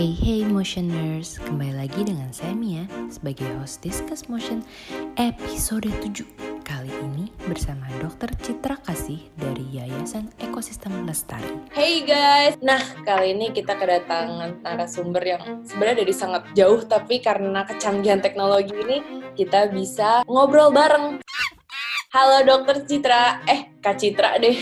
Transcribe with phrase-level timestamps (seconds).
[0.00, 4.64] Hey hey motioners, kembali lagi dengan saya Mia sebagai host Discuss Motion
[5.20, 6.24] episode 7
[6.64, 8.32] Kali ini bersama Dr.
[8.40, 11.52] Citra Kasih dari Yayasan Ekosistem Lestari.
[11.76, 17.68] Hey guys, nah kali ini kita kedatangan narasumber yang sebenarnya dari sangat jauh Tapi karena
[17.68, 19.04] kecanggihan teknologi ini
[19.36, 21.20] kita bisa ngobrol bareng.
[22.16, 24.56] Halo dokter Citra, eh Kak Citra deh.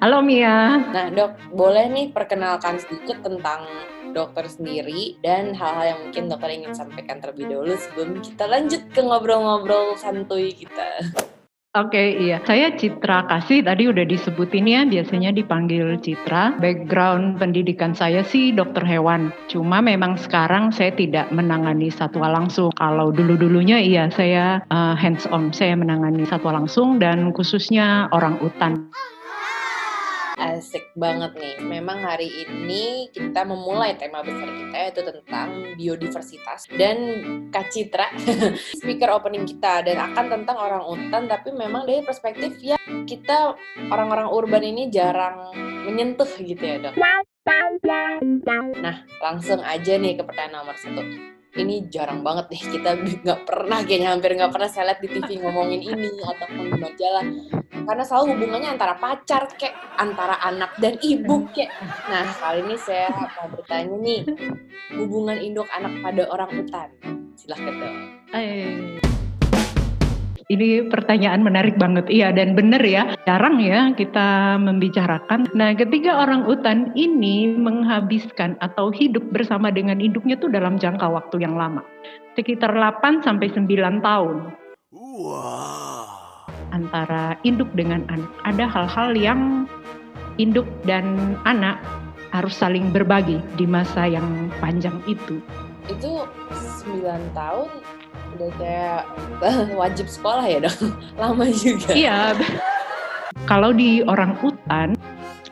[0.00, 0.88] Halo Mia.
[0.88, 3.68] Nah dok, boleh nih perkenalkan sedikit tentang
[4.12, 9.00] dokter sendiri dan hal-hal yang mungkin dokter ingin sampaikan terlebih dahulu sebelum kita lanjut ke
[9.00, 11.04] ngobrol-ngobrol santuy kita.
[11.76, 12.40] Oke, okay, iya.
[12.48, 16.56] Saya Citra Kasih, tadi udah disebutin ya, biasanya dipanggil Citra.
[16.56, 19.30] Background pendidikan saya sih dokter hewan.
[19.52, 22.72] Cuma memang sekarang saya tidak menangani satwa langsung.
[22.72, 28.88] Kalau dulu-dulunya iya, saya uh, hands on, saya menangani satwa langsung dan khususnya orang utan.
[30.38, 31.56] Asik banget nih.
[31.66, 36.96] Memang hari ini kita memulai tema besar kita yaitu tentang biodiversitas dan
[37.50, 38.06] Kak Citra
[38.78, 43.58] speaker opening kita dan akan tentang orang utan tapi memang dari perspektif ya kita
[43.90, 45.50] orang-orang urban ini jarang
[45.82, 46.94] menyentuh gitu ya dok.
[48.78, 51.02] Nah langsung aja nih ke pertanyaan nomor satu
[51.56, 52.90] ini jarang banget nih kita
[53.24, 57.24] nggak pernah kayaknya hampir nggak pernah saya lihat di TV ngomongin ini di majalah
[57.88, 61.72] karena selalu hubungannya antara pacar kek antara anak dan ibu kek
[62.10, 64.20] nah kali ini saya mau bertanya nih
[64.98, 66.88] hubungan induk anak pada orang utan
[67.38, 67.96] silahkan dong.
[70.48, 73.12] Ini pertanyaan menarik banget, iya dan benar ya.
[73.28, 75.52] Jarang ya kita membicarakan.
[75.52, 81.44] Nah, ketika orang utan ini menghabiskan atau hidup bersama dengan induknya tuh dalam jangka waktu
[81.44, 81.84] yang lama,
[82.32, 84.36] sekitar 8 sampai 9 tahun.
[84.96, 86.08] Wow.
[86.72, 89.68] Antara induk dengan anak, ada hal-hal yang
[90.40, 91.76] induk dan anak
[92.32, 95.44] harus saling berbagi di masa yang panjang itu.
[95.92, 96.24] Itu
[96.88, 97.97] 9 tahun
[98.36, 99.00] udah kayak
[99.80, 100.92] wajib sekolah ya dong.
[101.20, 101.90] Lama juga.
[101.94, 102.36] Iya.
[103.46, 104.92] Kalau di orang utan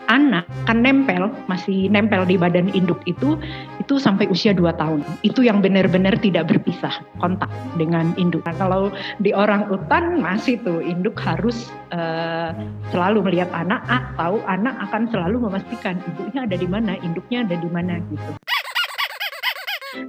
[0.06, 3.38] anak kan nempel masih nempel di badan induk itu
[3.82, 5.02] itu sampai usia 2 tahun.
[5.22, 8.42] Itu yang benar-benar tidak berpisah kontak dengan induk.
[8.46, 8.82] Nah, kalau
[9.22, 12.54] di orang utan masih tuh induk harus uh,
[12.90, 17.68] selalu melihat anak atau anak akan selalu memastikan ibunya ada di mana induknya ada di
[17.70, 18.30] mana gitu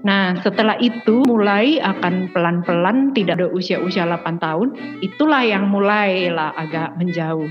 [0.04, 6.96] Nah, setelah itu mulai akan pelan-pelan tidak ada usia-usia 8 tahun, itulah yang mulailah agak
[6.96, 7.50] menjauh.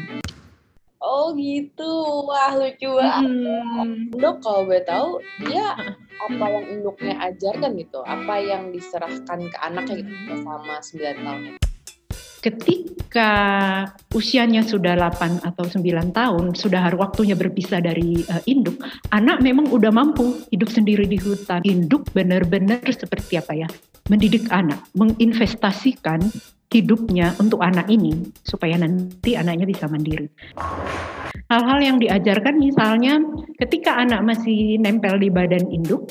[1.06, 3.30] Oh gitu, wah lucu banget.
[3.30, 4.10] Hmm.
[4.10, 5.76] Dok, kalau boleh tahu, dia
[6.16, 8.00] apa yang induknya ajarkan gitu?
[8.02, 11.42] Apa yang diserahkan ke anaknya gitu selama 9 tahun?
[12.46, 13.30] Ketika
[14.14, 18.78] usianya sudah 8 atau 9 tahun, sudah waktunya berpisah dari uh, induk,
[19.10, 21.66] anak memang udah mampu hidup sendiri di hutan.
[21.66, 23.68] Induk benar-benar seperti apa ya?
[24.06, 26.22] Mendidik anak, menginvestasikan
[26.70, 30.30] hidupnya untuk anak ini supaya nanti anaknya bisa mandiri.
[31.50, 33.22] Hal-hal yang diajarkan misalnya
[33.58, 36.10] ketika anak masih nempel di badan induk,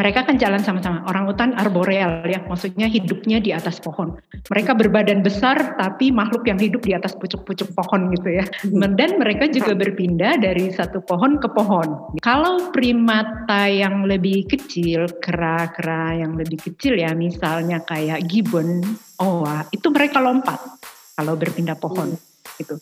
[0.00, 1.04] mereka kan jalan sama-sama.
[1.04, 4.16] Orang utan arboreal ya, maksudnya hidupnya di atas pohon.
[4.48, 8.44] Mereka berbadan besar tapi makhluk yang hidup di atas pucuk-pucuk pohon gitu ya.
[8.64, 8.96] Hmm.
[8.96, 12.16] Dan mereka juga berpindah dari satu pohon ke pohon.
[12.24, 18.80] Kalau primata yang lebih kecil, kera-kera yang lebih kecil ya, misalnya kayak gibbon,
[19.20, 20.56] owa, itu mereka lompat
[21.12, 22.56] kalau berpindah pohon hmm.
[22.56, 22.80] gitu.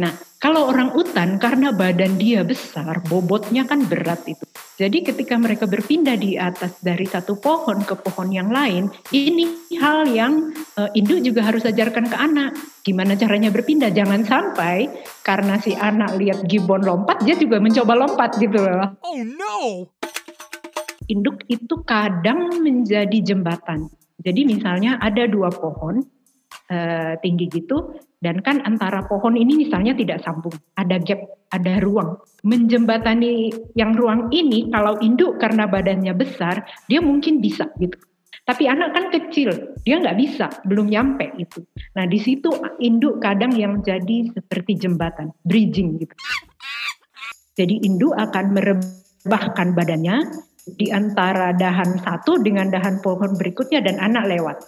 [0.00, 4.40] Nah, kalau orang utan karena badan dia besar, bobotnya kan berat itu.
[4.80, 10.08] Jadi ketika mereka berpindah di atas dari satu pohon ke pohon yang lain, ini hal
[10.08, 12.56] yang uh, induk juga harus ajarkan ke anak.
[12.80, 13.92] Gimana caranya berpindah?
[13.92, 14.88] Jangan sampai
[15.20, 18.96] karena si anak lihat gibbon lompat, dia juga mencoba lompat gitu loh.
[19.04, 19.84] Oh no!
[21.12, 23.92] Induk itu kadang menjadi jembatan.
[24.16, 26.00] Jadi misalnya ada dua pohon
[26.72, 31.24] uh, tinggi gitu, dan kan antara pohon ini misalnya tidak sambung, ada gap,
[31.56, 32.20] ada ruang.
[32.44, 37.96] Menjembatani yang ruang ini kalau induk karena badannya besar, dia mungkin bisa gitu.
[38.44, 41.64] Tapi anak kan kecil, dia nggak bisa, belum nyampe itu.
[41.96, 42.52] Nah di situ
[42.84, 46.12] induk kadang yang jadi seperti jembatan, bridging gitu.
[47.56, 50.28] Jadi induk akan merebahkan badannya
[50.76, 54.60] di antara dahan satu dengan dahan pohon berikutnya dan anak lewat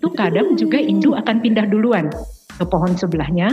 [0.00, 2.08] itu kadang juga induk akan pindah duluan
[2.56, 3.52] ke pohon sebelahnya.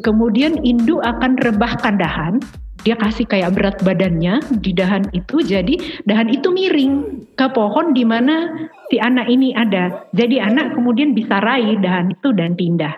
[0.00, 2.40] Kemudian induk akan rebahkan dahan,
[2.80, 5.76] dia kasih kayak berat badannya di dahan itu, jadi
[6.08, 8.48] dahan itu miring ke pohon di mana
[8.88, 10.08] si anak ini ada.
[10.16, 12.96] Jadi anak kemudian bisa raih dahan itu dan pindah.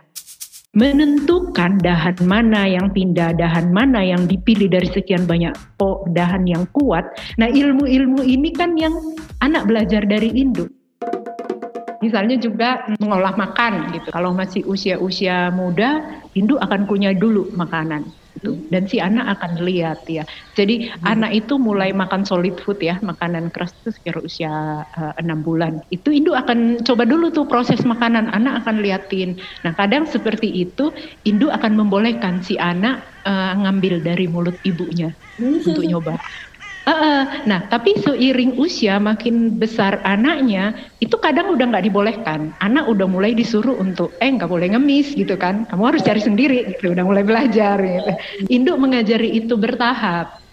[0.74, 6.66] menentukan dahan mana yang pindah, dahan mana yang dipilih dari sekian banyak po dahan yang
[6.74, 7.14] kuat.
[7.38, 8.90] Nah, ilmu-ilmu ini kan yang
[9.38, 10.66] anak belajar dari induk.
[12.02, 14.08] Misalnya juga mengolah makan gitu.
[14.10, 18.10] Kalau masih usia-usia muda, induk akan punya dulu makanan
[18.44, 18.60] gitu.
[18.68, 20.26] Dan si anak akan lihat ya.
[20.52, 21.06] Jadi hmm.
[21.06, 25.44] anak itu mulai makan solid food ya, makanan keras itu sekitar usia eh, enam uh,
[25.46, 25.72] bulan.
[25.88, 29.40] Itu induk akan coba dulu tuh proses makanan, anak akan liatin.
[29.64, 30.92] Nah kadang seperti itu,
[31.24, 36.18] induk akan membolehkan si anak uh, ngambil dari mulut ibunya untuk nyoba.
[36.84, 42.52] Uh, nah, tapi seiring usia makin besar anaknya, itu kadang udah nggak dibolehkan.
[42.60, 45.64] Anak udah mulai disuruh untuk, eh nggak boleh ngemis gitu kan.
[45.64, 46.92] Kamu harus cari sendiri, gitu.
[46.92, 47.80] Udah mulai belajar.
[47.80, 48.12] Gitu.
[48.52, 50.43] Induk mengajari itu bertahap.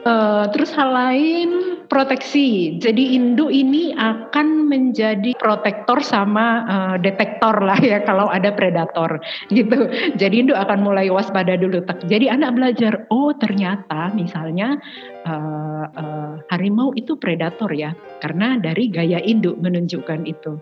[0.00, 2.80] Uh, terus hal lain proteksi.
[2.80, 9.20] Jadi induk ini akan menjadi protektor sama uh, detektor lah ya kalau ada predator
[9.52, 9.92] gitu.
[10.16, 11.84] Jadi induk akan mulai waspada dulu.
[12.08, 14.80] Jadi anak belajar oh ternyata misalnya
[15.28, 17.92] uh, uh, harimau itu predator ya
[18.24, 20.56] karena dari gaya induk menunjukkan itu.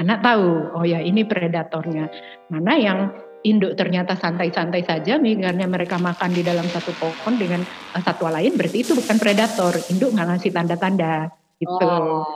[0.00, 2.08] Anak tahu oh ya ini predatornya.
[2.48, 3.12] Mana yang
[3.46, 7.62] induk ternyata santai-santai saja, misalnya mereka makan di dalam satu pohon dengan
[7.94, 9.74] uh, satwa lain, berarti itu bukan predator.
[9.90, 11.86] Induk nggak ngasih tanda-tanda gitu.
[11.86, 12.34] Oh.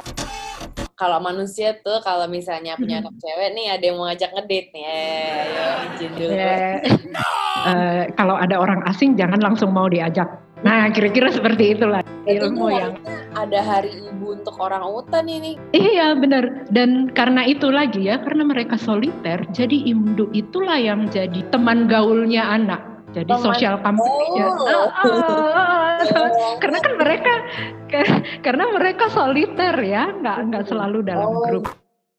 [0.95, 4.85] Kalau manusia tuh kalau misalnya punya anak cewek nih ada yang mau ngajak ngedate nih,
[4.87, 6.31] eh, ayo izin dulu.
[6.31, 6.75] Yeah.
[7.67, 10.31] uh, kalau ada orang asing jangan langsung mau diajak.
[10.63, 12.95] Nah kira-kira seperti itulah ilmu yang
[13.35, 15.59] ada hari ibu untuk orang utan ini.
[15.75, 16.71] Iya benar.
[16.71, 22.47] Dan karena itu lagi ya, karena mereka soliter, jadi induk itulah yang jadi teman gaulnya
[22.47, 22.81] anak.
[23.13, 24.47] Jadi teman sosial company-nya.
[24.49, 24.89] Oh.
[24.89, 26.29] oh.
[26.63, 27.33] karena kan mereka
[28.41, 31.43] karena mereka soliter ya, nggak nggak selalu dalam oh.
[31.45, 31.67] grup.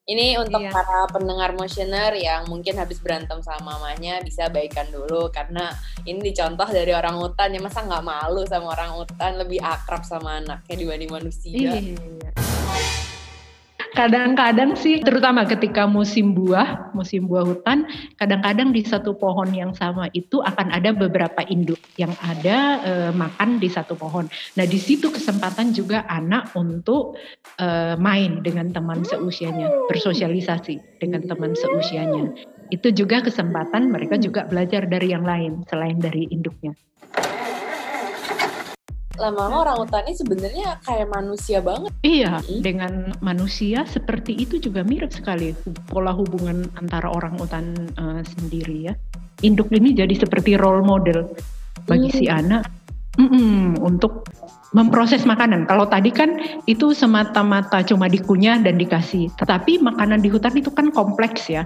[0.04, 0.68] Ini untuk iya.
[0.68, 5.72] para pendengar motioner yang mungkin habis berantem sama mamanya bisa baikan dulu karena
[6.04, 10.44] ini dicontoh dari orang hutan ya masa nggak malu sama orang hutan lebih akrab sama
[10.44, 11.80] anaknya dibanding manusia.
[11.80, 13.03] Iya
[13.94, 17.86] kadang-kadang sih terutama ketika musim buah, musim buah hutan,
[18.18, 23.62] kadang-kadang di satu pohon yang sama itu akan ada beberapa induk yang ada e, makan
[23.62, 24.26] di satu pohon.
[24.58, 27.16] Nah, di situ kesempatan juga anak untuk
[27.62, 32.34] e, main dengan teman seusianya, bersosialisasi dengan teman seusianya.
[32.74, 36.74] Itu juga kesempatan mereka juga belajar dari yang lain selain dari induknya
[39.22, 41.92] lama-lama orang hutan ini sebenarnya kayak manusia banget.
[42.02, 42.62] Iya, hmm.
[42.66, 45.54] dengan manusia seperti itu juga mirip sekali
[45.90, 48.94] pola hubungan antara orang hutan uh, sendiri ya.
[49.46, 51.30] Induk ini jadi seperti role model
[51.86, 52.18] bagi hmm.
[52.18, 52.66] si anak
[53.20, 54.26] mm -mm, untuk
[54.74, 55.70] memproses makanan.
[55.70, 56.34] Kalau tadi kan
[56.66, 59.30] itu semata-mata cuma dikunyah dan dikasih.
[59.38, 61.64] Tetapi makanan di hutan itu kan kompleks ya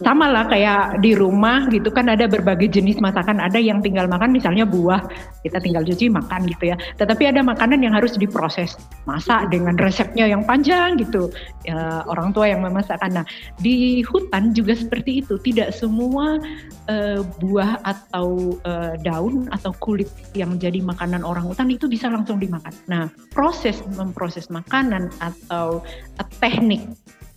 [0.00, 3.38] sama lah kayak di rumah gitu kan ada berbagai jenis masakan.
[3.38, 5.04] Ada yang tinggal makan misalnya buah
[5.44, 6.76] kita tinggal cuci makan gitu ya.
[6.96, 8.74] Tetapi ada makanan yang harus diproses
[9.04, 11.28] masak dengan resepnya yang panjang gitu.
[11.68, 13.26] Ya, orang tua yang memasakkan nah
[13.60, 15.36] di hutan juga seperti itu.
[15.36, 16.40] Tidak semua
[16.88, 22.40] uh, buah atau uh, daun atau kulit yang jadi makanan orang hutan itu bisa langsung
[22.40, 22.72] dimakan.
[22.88, 23.04] Nah
[23.36, 25.84] proses memproses makanan atau
[26.18, 26.88] uh, teknik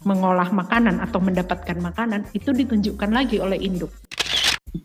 [0.05, 3.91] mengolah makanan atau mendapatkan makanan itu ditunjukkan lagi oleh induk.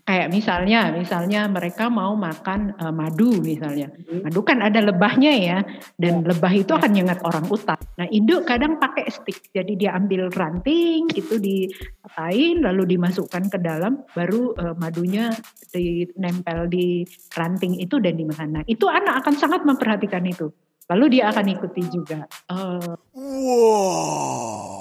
[0.07, 3.91] Kayak misalnya, misalnya mereka mau makan uh, madu misalnya.
[3.91, 4.27] Hmm.
[4.27, 5.59] Madu kan ada lebahnya ya,
[5.99, 6.35] dan ya.
[6.35, 7.79] lebah itu akan nyengat orang utak.
[7.99, 14.07] Nah induk kadang pakai stick, jadi dia ambil ranting itu dipatain lalu dimasukkan ke dalam,
[14.15, 15.31] baru uh, madunya
[15.71, 17.03] dinempel di
[17.35, 18.63] ranting itu dan dimakan.
[18.63, 20.51] Nah itu anak akan sangat memperhatikan itu.
[20.91, 22.27] Lalu dia akan ikuti juga.
[22.51, 24.80] Uh, wow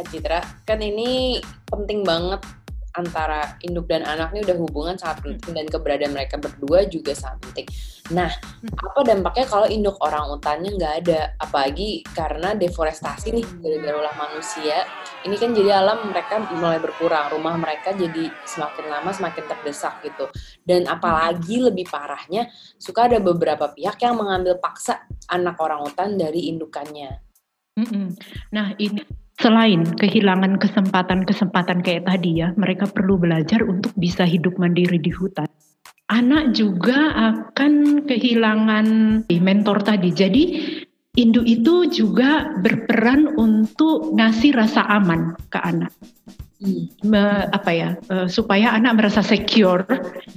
[0.00, 1.36] Kak Citra, kan ini
[1.68, 2.40] penting banget
[2.96, 7.44] antara induk dan anak ini udah hubungan sangat penting dan keberadaan mereka berdua juga sangat
[7.44, 7.66] penting.
[8.16, 8.32] Nah,
[8.80, 11.36] apa dampaknya kalau induk orang utannya nggak ada?
[11.36, 14.88] Apalagi karena deforestasi nih gara-gara ulah manusia.
[15.20, 20.32] Ini kan jadi alam mereka mulai berkurang, rumah mereka jadi semakin lama semakin terdesak gitu.
[20.64, 22.48] Dan apalagi lebih parahnya,
[22.80, 27.20] suka ada beberapa pihak yang mengambil paksa anak orang utan dari indukannya.
[28.50, 29.00] Nah, ini
[29.40, 35.48] selain kehilangan kesempatan-kesempatan kayak tadi ya, mereka perlu belajar untuk bisa hidup mandiri di hutan.
[36.12, 38.86] Anak juga akan kehilangan
[39.30, 40.10] mentor tadi.
[40.12, 40.44] Jadi
[41.16, 45.90] induk itu juga berperan untuk ngasih rasa aman ke anak.
[47.00, 49.80] Me, apa ya uh, supaya anak merasa secure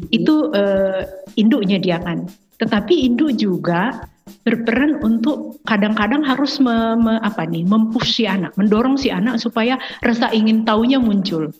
[0.07, 1.03] itu uh,
[1.35, 2.31] induknya dia kan
[2.63, 4.07] tetapi induk juga
[4.43, 9.79] berperan untuk kadang-kadang harus me, me, apa nih mempush si anak, mendorong si anak supaya
[10.03, 11.51] rasa ingin tahunya muncul.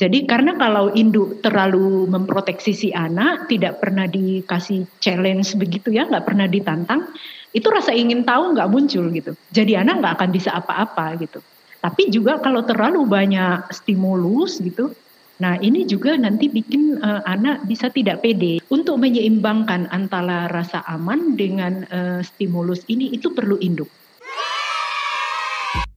[0.00, 6.24] Jadi karena kalau induk terlalu memproteksi si anak, tidak pernah dikasih challenge begitu ya, nggak
[6.24, 7.12] pernah ditantang,
[7.52, 9.36] itu rasa ingin tahu nggak muncul gitu.
[9.52, 11.44] Jadi anak nggak akan bisa apa-apa gitu.
[11.84, 14.92] Tapi juga kalau terlalu banyak stimulus gitu,
[15.40, 18.60] Nah, ini juga nanti bikin uh, anak bisa tidak pede.
[18.68, 23.88] Untuk menyeimbangkan antara rasa aman dengan uh, stimulus ini itu perlu induk.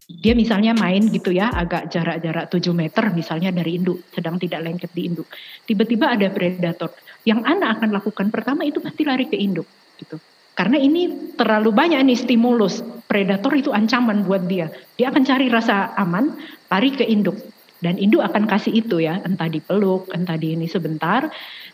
[0.07, 4.91] Dia misalnya main gitu ya, agak jarak-jarak 7 meter misalnya dari induk, sedang tidak lengket
[4.95, 5.27] di induk.
[5.67, 6.95] Tiba-tiba ada predator.
[7.27, 9.67] Yang anak akan lakukan pertama itu pasti lari ke induk
[9.99, 10.15] gitu.
[10.55, 12.79] Karena ini terlalu banyak nih stimulus.
[13.03, 14.71] Predator itu ancaman buat dia.
[14.95, 16.31] Dia akan cari rasa aman,
[16.71, 17.52] lari ke induk
[17.83, 21.27] dan induk akan kasih itu ya, entah dipeluk, entah di ini sebentar.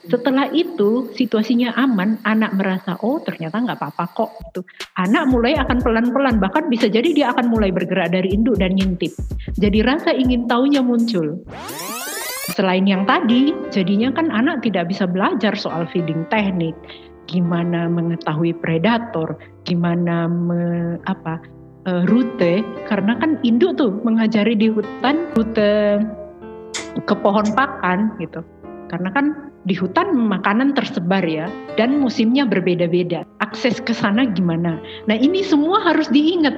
[0.09, 4.31] Setelah itu situasinya aman, anak merasa oh ternyata nggak apa-apa kok.
[4.49, 4.61] Gitu.
[4.97, 9.13] Anak mulai akan pelan-pelan, bahkan bisa jadi dia akan mulai bergerak dari induk dan ngintip.
[9.61, 11.45] Jadi rasa ingin tahunya muncul.
[12.57, 16.73] Selain yang tadi, jadinya kan anak tidak bisa belajar soal feeding teknik,
[17.29, 21.37] gimana mengetahui predator, gimana me, apa
[21.88, 26.03] uh, rute karena kan induk tuh mengajari di hutan rute
[27.05, 28.43] ke pohon pakan gitu.
[28.89, 31.45] Karena kan di hutan makanan tersebar ya
[31.77, 33.24] dan musimnya berbeda-beda.
[33.39, 34.81] Akses ke sana gimana?
[35.05, 36.55] Nah, ini semua harus diingat.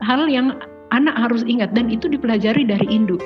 [0.00, 0.56] Hal yang
[0.94, 3.20] anak harus ingat dan itu dipelajari dari induk.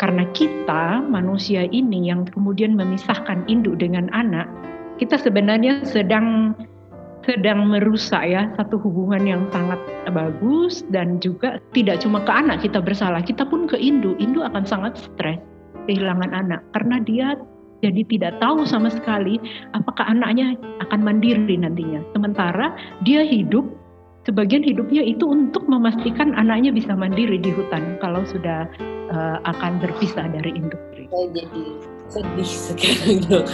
[0.00, 4.50] Karena kita manusia ini yang kemudian memisahkan induk dengan anak,
[4.98, 6.58] kita sebenarnya sedang
[7.22, 9.78] sedang merusak ya satu hubungan yang sangat
[10.10, 14.18] bagus dan juga tidak cuma ke anak kita bersalah, kita pun ke Indu.
[14.18, 15.38] Indu akan sangat stres
[15.86, 17.28] kehilangan anak karena dia
[17.82, 19.42] jadi tidak tahu sama sekali
[19.74, 20.54] apakah anaknya
[20.86, 21.98] akan mandiri nantinya.
[22.14, 23.66] Sementara dia hidup
[24.26, 28.70] sebagian hidupnya itu untuk memastikan anaknya bisa mandiri di hutan kalau sudah
[29.10, 30.78] uh, akan berpisah dari induk.
[31.12, 31.44] Jadi
[32.12, 33.46] sedih sekarang dong.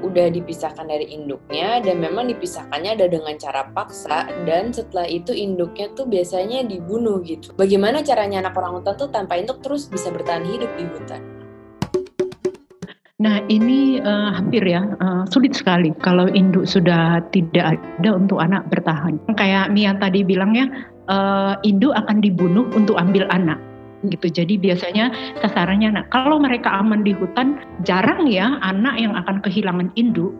[0.00, 5.92] Udah dipisahkan dari induknya dan memang dipisahkannya ada dengan cara paksa dan setelah itu induknya
[5.94, 7.54] tuh biasanya dibunuh gitu.
[7.54, 11.39] Bagaimana caranya anak orang hutan tuh tanpa induk terus bisa bertahan hidup di hutan?
[13.20, 18.64] Nah ini uh, hampir ya uh, sulit sekali kalau induk sudah tidak ada untuk anak
[18.72, 19.20] bertahan.
[19.36, 23.60] Kayak Mia tadi bilangnya uh, induk akan dibunuh untuk ambil anak
[24.08, 24.32] gitu.
[24.32, 25.12] Jadi biasanya
[25.44, 26.08] sasarannya anak.
[26.08, 30.32] Kalau mereka aman di hutan, jarang ya anak yang akan kehilangan induk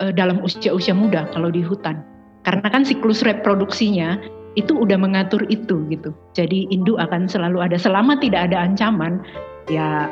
[0.00, 2.00] uh, dalam usia-usia muda kalau di hutan.
[2.48, 4.16] Karena kan siklus reproduksinya
[4.56, 6.16] itu udah mengatur itu gitu.
[6.32, 9.20] Jadi induk akan selalu ada selama tidak ada ancaman
[9.68, 10.08] ya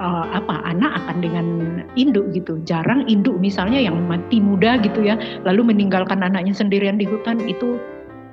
[0.00, 1.46] uh, apa anak akan dengan
[1.94, 2.58] induk gitu.
[2.66, 7.78] Jarang induk misalnya yang mati muda gitu ya, lalu meninggalkan anaknya sendirian di hutan itu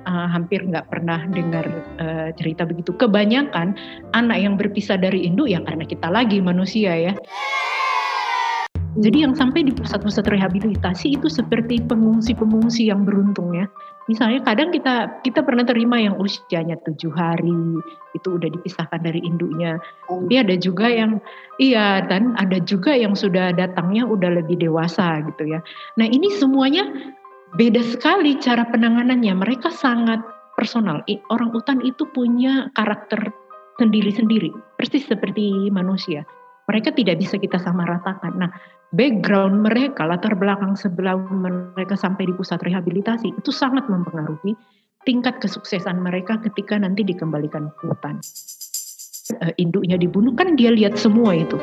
[0.06, 1.66] uh, hampir nggak pernah dengar
[1.98, 2.94] uh, cerita begitu.
[2.96, 3.74] Kebanyakan
[4.14, 7.12] anak yang berpisah dari induk ya karena kita lagi manusia ya.
[8.92, 13.64] Jadi yang sampai di pusat-pusat rehabilitasi itu seperti pengungsi-pengungsi yang beruntung ya.
[14.04, 17.80] Misalnya kadang kita kita pernah terima yang usianya tujuh hari
[18.12, 19.80] itu udah dipisahkan dari induknya.
[20.12, 21.24] Tapi ada juga yang
[21.56, 25.64] iya dan ada juga yang sudah datangnya udah lebih dewasa gitu ya.
[25.96, 26.84] Nah ini semuanya
[27.56, 29.32] beda sekali cara penanganannya.
[29.32, 30.20] Mereka sangat
[30.52, 31.00] personal.
[31.32, 33.32] Orang utan itu punya karakter
[33.80, 36.28] sendiri-sendiri, persis seperti manusia.
[36.68, 38.38] Mereka tidak bisa kita sama ratakan.
[38.38, 38.50] Nah,
[38.92, 41.28] background mereka, latar belakang sebelum
[41.74, 44.54] mereka sampai di pusat rehabilitasi itu sangat mempengaruhi
[45.02, 48.22] tingkat kesuksesan mereka ketika nanti dikembalikan ke hutan.
[49.38, 51.56] Uh, induknya dibunuh kan dia lihat semua itu.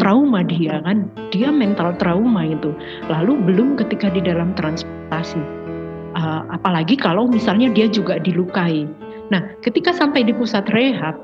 [0.00, 1.08] Trauma dia kan?
[1.30, 2.72] Dia mental trauma itu.
[3.10, 5.62] Lalu belum ketika di dalam transportasi
[6.16, 8.84] uh, apalagi kalau misalnya dia juga dilukai.
[9.32, 11.16] Nah ketika sampai di pusat rehab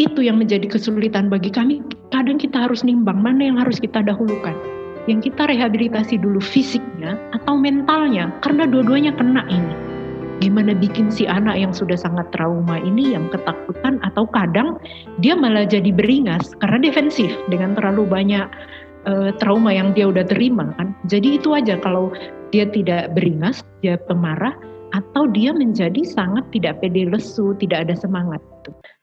[0.00, 1.84] itu yang menjadi kesulitan bagi kami.
[2.08, 4.56] Kadang kita harus nimbang mana yang harus kita dahulukan.
[5.04, 9.76] Yang kita rehabilitasi dulu fisiknya atau mentalnya karena dua-duanya kena ini.
[10.40, 14.80] Gimana bikin si anak yang sudah sangat trauma ini yang ketakutan atau kadang
[15.20, 18.48] dia malah jadi beringas karena defensif dengan terlalu banyak
[19.04, 20.96] uh, trauma yang dia udah terima kan.
[21.12, 22.08] Jadi itu aja kalau
[22.56, 24.56] dia tidak beringas, dia pemarah
[25.00, 28.40] atau dia menjadi sangat tidak pede lesu, tidak ada semangat.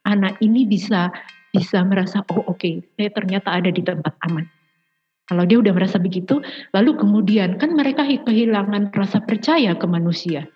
[0.05, 1.09] Anak ini bisa
[1.51, 4.45] bisa merasa oh oke, okay, saya ternyata ada di tempat aman.
[5.27, 6.39] Kalau dia udah merasa begitu,
[6.71, 10.47] lalu kemudian kan mereka kehilangan rasa percaya ke manusia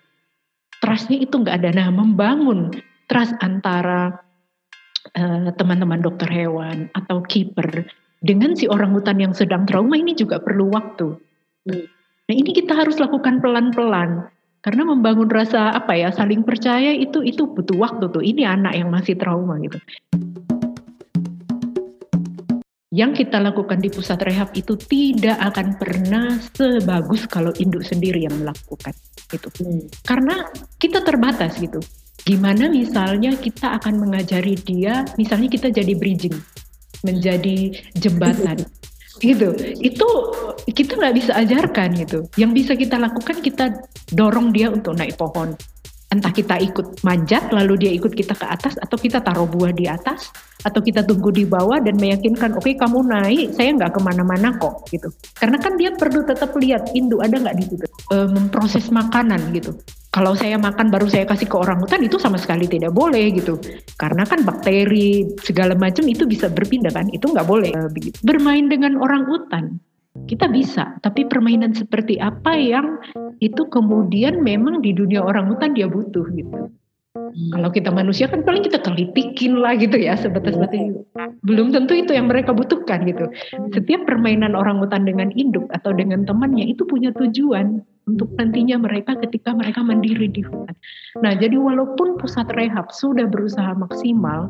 [0.82, 1.70] trustnya itu nggak ada.
[1.72, 2.74] Nah, membangun
[3.08, 4.20] trust antara
[5.14, 7.86] teman eh, teman-teman dokter hewan atau keeper
[8.22, 11.16] dengan si orang hutan yang sedang trauma ini juga perlu waktu.
[11.70, 11.86] Hmm.
[12.30, 14.30] Nah ini kita harus lakukan pelan-pelan.
[14.62, 18.22] Karena membangun rasa apa ya saling percaya itu itu butuh waktu tuh.
[18.22, 19.82] Ini anak yang masih trauma gitu.
[22.94, 28.38] Yang kita lakukan di pusat rehab itu tidak akan pernah sebagus kalau induk sendiri yang
[28.38, 28.94] melakukan
[29.34, 29.50] itu.
[29.66, 29.82] Hmm.
[30.06, 30.46] Karena
[30.78, 31.82] kita terbatas gitu.
[32.22, 36.38] Gimana misalnya kita akan mengajari dia, misalnya kita jadi bridging,
[37.02, 38.62] menjadi jembatan.
[39.22, 39.54] gitu.
[39.80, 40.08] Itu
[40.68, 42.26] kita nggak bisa ajarkan gitu.
[42.36, 43.66] Yang bisa kita lakukan kita
[44.12, 45.54] dorong dia untuk naik pohon.
[46.12, 49.88] Entah kita ikut manjat lalu dia ikut kita ke atas atau kita taruh buah di
[49.88, 50.28] atas
[50.60, 54.52] atau kita tunggu di bawah dan meyakinkan oke okay, kamu naik saya nggak ke mana-mana
[54.60, 55.08] kok gitu.
[55.40, 57.86] Karena kan dia perlu tetap lihat induk ada nggak di situ?
[58.12, 59.72] E, memproses makanan gitu
[60.12, 63.56] kalau saya makan baru saya kasih ke orang hutan itu sama sekali tidak boleh gitu.
[63.96, 67.08] Karena kan bakteri segala macam itu bisa berpindah kan?
[67.16, 69.80] Itu nggak boleh e, bermain dengan orang hutan
[70.28, 73.00] kita bisa, tapi permainan seperti apa yang
[73.40, 76.68] itu kemudian memang di dunia orang hutan dia butuh gitu.
[77.12, 77.52] Hmm.
[77.56, 80.92] Kalau kita manusia kan paling kita kelitikin lah gitu ya sebatas seperti
[81.48, 83.32] belum tentu itu yang mereka butuhkan gitu.
[83.72, 89.18] Setiap permainan orang hutan dengan induk atau dengan temannya itu punya tujuan untuk nantinya mereka
[89.22, 90.76] ketika mereka mandiri di hutan.
[91.22, 94.50] Nah jadi walaupun pusat rehab sudah berusaha maksimal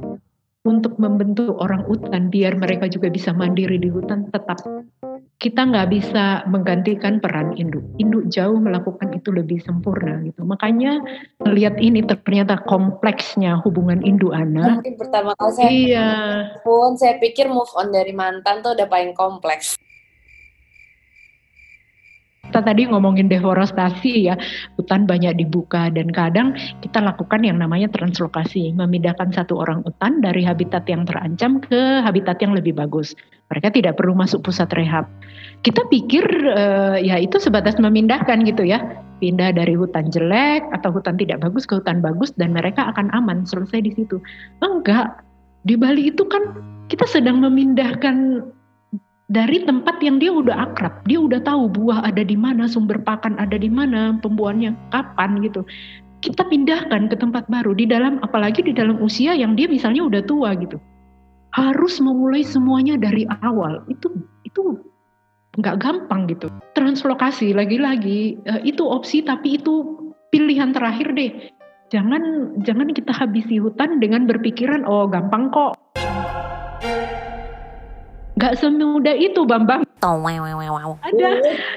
[0.62, 4.62] untuk membentuk orang hutan biar mereka juga bisa mandiri di hutan tetap
[5.42, 7.82] kita nggak bisa menggantikan peran induk.
[7.98, 10.46] Induk jauh melakukan itu lebih sempurna gitu.
[10.46, 11.02] Makanya
[11.42, 14.86] melihat ini ternyata kompleksnya hubungan induk anak.
[14.86, 16.10] Mungkin pertama kali saya iya.
[16.62, 19.82] pun saya pikir move on dari mantan tuh udah paling kompleks
[22.52, 24.36] kita tadi ngomongin deforestasi ya,
[24.76, 26.52] hutan banyak dibuka dan kadang
[26.84, 32.44] kita lakukan yang namanya translokasi, memindahkan satu orang hutan dari habitat yang terancam ke habitat
[32.44, 33.16] yang lebih bagus.
[33.56, 35.08] Mereka tidak perlu masuk pusat rehab.
[35.64, 38.84] Kita pikir uh, ya itu sebatas memindahkan gitu ya,
[39.24, 43.48] pindah dari hutan jelek atau hutan tidak bagus ke hutan bagus dan mereka akan aman
[43.48, 44.20] selesai di situ.
[44.60, 45.24] Enggak,
[45.64, 46.52] di Bali itu kan
[46.92, 48.44] kita sedang memindahkan
[49.32, 53.40] dari tempat yang dia udah akrab, dia udah tahu buah ada di mana, sumber pakan
[53.40, 55.64] ada di mana, pembuahannya kapan gitu.
[56.20, 60.22] Kita pindahkan ke tempat baru di dalam apalagi di dalam usia yang dia misalnya udah
[60.28, 60.78] tua gitu.
[61.56, 63.82] Harus memulai semuanya dari awal.
[63.88, 64.12] Itu
[64.44, 64.78] itu
[65.58, 66.52] nggak gampang gitu.
[66.76, 69.98] Translokasi lagi-lagi eh, itu opsi tapi itu
[70.30, 71.32] pilihan terakhir deh.
[71.90, 75.76] Jangan jangan kita habisi hutan dengan berpikiran oh gampang kok
[78.40, 79.84] Gak semudah itu Bambang.
[81.04, 81.30] Ada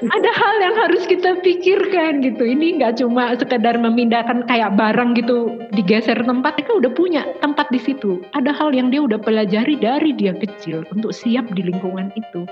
[0.07, 2.41] ada hal yang harus kita pikirkan gitu.
[2.41, 6.57] Ini nggak cuma sekedar memindahkan kayak barang gitu digeser tempat.
[6.57, 8.23] Mereka udah punya tempat di situ.
[8.33, 12.47] Ada hal yang dia udah pelajari dari dia kecil untuk siap di lingkungan itu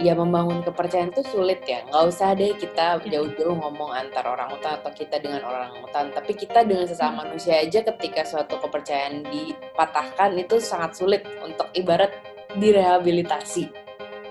[0.00, 3.18] ya membangun kepercayaan itu sulit ya nggak usah deh kita ya.
[3.18, 7.36] jauh-jauh ngomong antar orang hutan atau kita dengan orang hutan tapi kita dengan sesama hmm.
[7.36, 12.10] manusia aja ketika suatu kepercayaan dipatahkan itu sangat sulit untuk ibarat
[12.58, 13.70] direhabilitasi.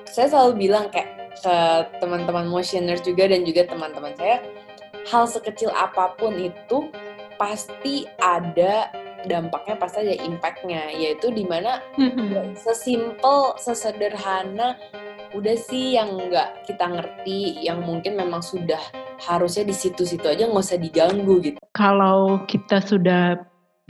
[0.10, 1.55] Saya selalu bilang kayak ke
[2.03, 4.43] teman-teman motioners juga dan juga teman-teman saya,
[5.10, 6.91] hal sekecil apa pun itu
[7.41, 8.93] pasti ada
[9.25, 12.57] dampaknya pasti ada impactnya yaitu di mana mm-hmm.
[12.57, 14.77] sesimpel sesederhana
[15.31, 18.81] udah sih yang nggak kita ngerti yang mungkin memang sudah
[19.21, 23.39] harusnya di situ-situ aja nggak usah diganggu gitu kalau kita sudah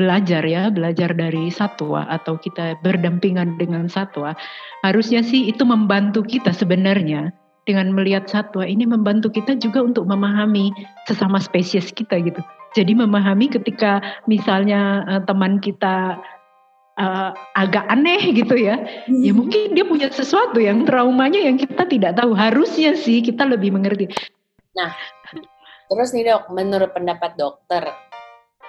[0.02, 4.34] belajar ya, belajar dari satwa atau kita berdampingan dengan satwa,
[4.82, 7.30] harusnya sih itu membantu kita sebenarnya
[7.70, 10.74] dengan melihat satwa ini membantu kita juga untuk memahami
[11.06, 12.42] sesama spesies kita gitu.
[12.74, 16.18] Jadi memahami ketika misalnya uh, teman kita
[16.98, 19.22] uh, agak aneh gitu ya, hmm.
[19.22, 22.34] ya mungkin dia punya sesuatu yang traumanya yang kita tidak tahu.
[22.34, 24.10] Harusnya sih kita lebih mengerti.
[24.72, 24.96] Nah,
[25.92, 27.92] terus nih dok, menurut pendapat dokter,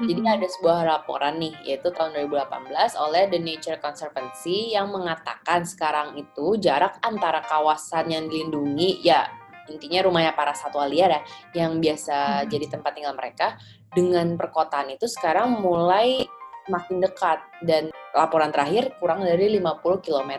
[0.00, 6.16] jadi ada sebuah laporan nih, yaitu tahun 2018 oleh The Nature Conservancy yang mengatakan sekarang
[6.16, 9.28] itu jarak antara kawasan yang dilindungi, ya
[9.68, 11.20] intinya rumahnya para satwa liar ya,
[11.64, 13.60] yang biasa jadi tempat tinggal mereka,
[13.92, 16.24] dengan perkotaan itu sekarang mulai
[16.72, 17.42] makin dekat.
[17.60, 20.32] Dan laporan terakhir kurang dari 50 km.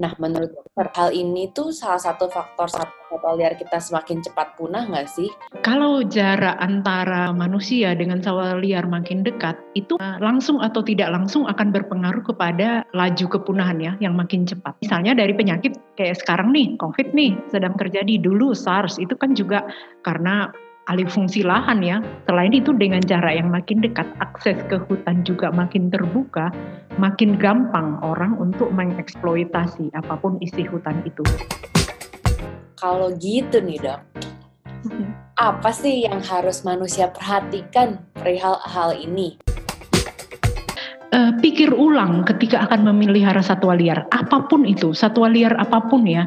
[0.00, 4.88] Nah, menurut dokter, hal ini tuh salah satu faktor satwa liar kita semakin cepat punah
[4.88, 5.28] nggak sih?
[5.60, 11.44] Kalau jarak antara manusia dengan satwa liar makin dekat, itu eh, langsung atau tidak langsung
[11.44, 14.72] akan berpengaruh kepada laju kepunahan ya, yang makin cepat.
[14.80, 19.68] Misalnya dari penyakit kayak sekarang nih, COVID nih, sedang terjadi dulu SARS, itu kan juga
[20.00, 20.48] karena
[20.90, 22.02] alih fungsi lahan ya.
[22.26, 26.50] Selain itu dengan jarak yang makin dekat, akses ke hutan juga makin terbuka,
[26.98, 31.22] makin gampang orang untuk mengeksploitasi apa pun isi hutan itu.
[32.74, 34.00] Kalau gitu nih dok,
[35.38, 39.38] apa sih yang harus manusia perhatikan perihal hal ini?
[41.10, 46.06] Uh, pikir ulang ketika akan memelihara satwa liar, apa pun itu, satwa liar apa pun
[46.06, 46.22] ya,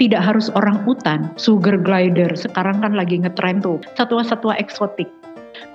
[0.00, 5.06] tidak harus orang hutan, sugar glider, sekarang kan lagi ngetren tuh, satwa-satwa eksotik.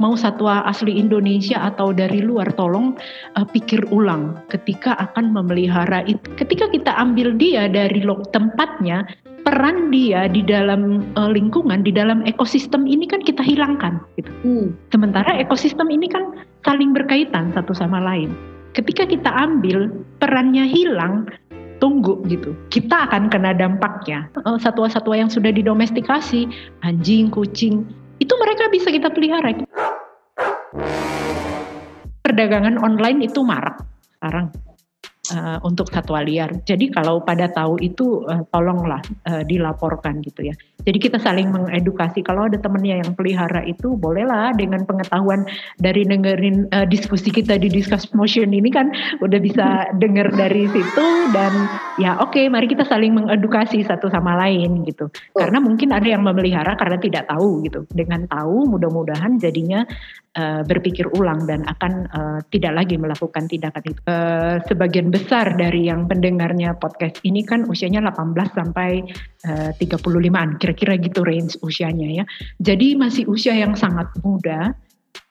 [0.01, 2.97] Mau satwa asli Indonesia atau dari luar, tolong
[3.37, 6.25] uh, pikir ulang ketika akan memelihara itu.
[6.41, 8.01] Ketika kita ambil dia dari
[8.33, 9.05] tempatnya,
[9.45, 14.01] peran dia di dalam uh, lingkungan, di dalam ekosistem ini kan kita hilangkan.
[14.17, 14.31] Gitu.
[14.41, 14.73] Hmm.
[14.89, 16.33] Sementara ekosistem ini kan
[16.65, 18.33] saling berkaitan satu sama lain.
[18.73, 19.87] Ketika kita ambil
[20.19, 21.29] perannya hilang,
[21.85, 22.57] tunggu gitu.
[22.73, 24.25] Kita akan kena dampaknya.
[24.57, 26.49] Satwa-satwa yang sudah didomestikasi,
[26.81, 27.85] anjing, kucing,
[28.17, 29.53] itu mereka bisa kita pelihara.
[32.25, 33.85] Perdagangan online itu marak
[34.17, 34.49] sekarang
[35.33, 36.51] uh, untuk satwa liar.
[36.67, 40.55] Jadi kalau pada tahu itu uh, tolonglah uh, dilaporkan gitu ya.
[40.85, 42.21] Jadi kita saling mengedukasi.
[42.21, 45.49] Kalau ada temennya yang pelihara itu bolehlah dengan pengetahuan
[45.81, 49.65] dari dengerin uh, diskusi kita di Discuss Motion ini kan udah bisa
[50.01, 51.51] dengar dari situ dan
[51.97, 55.09] ya oke okay, mari kita saling mengedukasi satu sama lain gitu.
[55.33, 57.89] Karena mungkin ada yang memelihara karena tidak tahu gitu.
[57.89, 59.81] Dengan tahu mudah-mudahan jadinya
[60.37, 64.01] uh, berpikir ulang dan akan uh, tidak lagi melakukan tindakan itu.
[64.05, 68.99] Uh, sebagian besar dari yang pendengarnya podcast ini kan usianya 18 sampai
[69.47, 72.23] uh, 35-an, kira-kira gitu range usianya ya.
[72.59, 74.75] Jadi masih usia yang sangat muda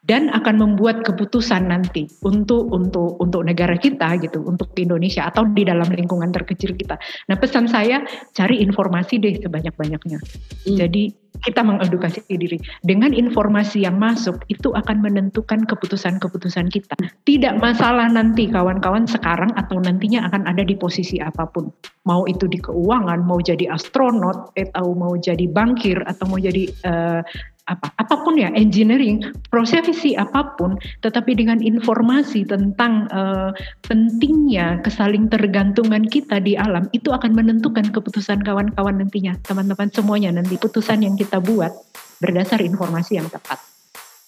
[0.04, 5.64] dan akan membuat keputusan nanti untuk untuk untuk negara kita gitu, untuk Indonesia atau di
[5.64, 7.00] dalam lingkungan terkecil kita.
[7.32, 8.04] Nah, pesan saya
[8.36, 10.18] cari informasi deh sebanyak-banyaknya.
[10.20, 10.76] Hmm.
[10.76, 16.94] Jadi kita mengedukasi diri dengan informasi yang masuk itu akan menentukan keputusan-keputusan kita.
[17.26, 21.68] Tidak masalah nanti kawan-kawan sekarang atau nantinya akan ada di posisi apa pun.
[22.06, 27.20] Mau itu di keuangan, mau jadi astronot, atau mau jadi bankir, atau mau jadi uh,
[27.64, 33.56] apa apa pun ya engineering profesi apa pun tetapi dengan informasi tentang uh,
[33.88, 39.34] pentingnya kesaling tergantungan kita di alam itu akan menentukan keputusan kawan-kawan nantinya.
[39.42, 41.72] Teman-teman semuanya nanti putusan yang kita buat
[42.20, 43.60] berdasar informasi yang tepat.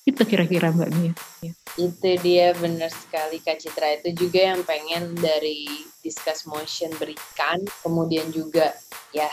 [0.06, 1.12] Itu kira-kira mbak Mia.
[1.74, 3.98] Itu dia benar sekali Kak Citra.
[4.00, 5.66] Itu juga yang pengen dari
[5.98, 8.70] Discuss Motion berikan kemudian juga
[9.10, 9.26] ya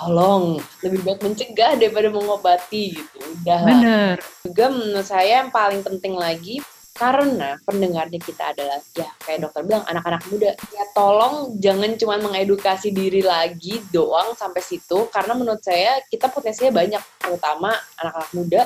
[0.00, 4.16] tolong lebih baik mencegah daripada mengobati gitu udah bener.
[4.40, 6.64] Juga menurut saya yang paling penting lagi
[6.96, 10.56] karena pendengarnya kita adalah ya kayak dokter bilang anak-anak muda.
[10.72, 16.72] Ya tolong jangan cuma mengedukasi diri lagi doang sampai situ karena menurut saya kita potensinya
[16.72, 18.62] banyak terutama anak-anak muda.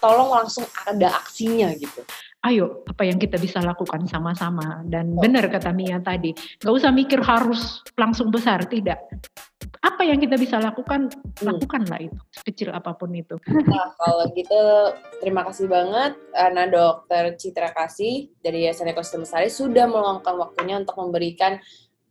[0.00, 2.00] Tolong langsung ada aksinya gitu
[2.46, 5.18] ayo apa yang kita bisa lakukan sama-sama dan oh.
[5.18, 6.30] benar kata Mia tadi
[6.62, 9.02] nggak usah mikir harus langsung besar tidak
[9.82, 11.42] apa yang kita bisa lakukan hmm.
[11.42, 13.34] lakukanlah itu kecil apa pun itu
[13.66, 14.62] nah kalau gitu
[15.18, 20.94] terima kasih banget Ana Dokter Citra Kasih dari Yayasan Ekosistem Sari sudah meluangkan waktunya untuk
[20.94, 21.58] memberikan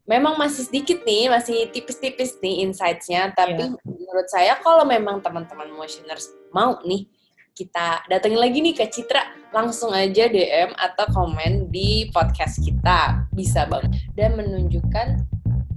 [0.04, 3.80] memang masih sedikit nih masih tipis-tipis nih insights-nya tapi yeah.
[3.84, 7.08] menurut saya kalau memang teman-teman motioners mau nih
[7.56, 13.66] kita datengin lagi nih ke Citra langsung aja DM atau komen di podcast kita bisa
[13.66, 15.26] banget dan menunjukkan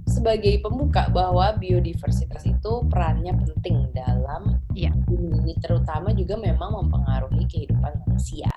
[0.05, 4.93] sebagai pembuka bahwa biodiversitas itu perannya penting dalam ya.
[5.09, 8.53] ini terutama juga memang mempengaruhi kehidupan manusia.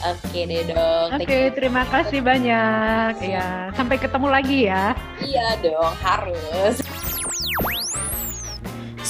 [0.00, 1.20] Oke deh dong.
[1.20, 3.20] Oke, terima kasih banyak.
[3.20, 4.96] Ya, sampai ketemu lagi ya.
[5.20, 6.80] Iya dong, harus.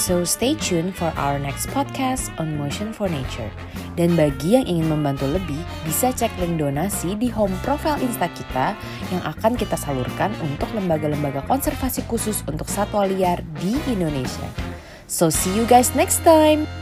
[0.01, 3.53] So stay tuned for our next podcast on Motion for Nature.
[4.01, 8.73] Dan bagi yang ingin membantu lebih, bisa cek link donasi di home profile Insta kita
[9.13, 14.49] yang akan kita salurkan untuk lembaga-lembaga konservasi khusus untuk satwa liar di Indonesia.
[15.05, 16.80] So see you guys next time.